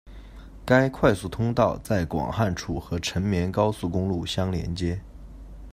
[0.65, 4.99] 该快速通道在广汉处和成绵高速公路相连接。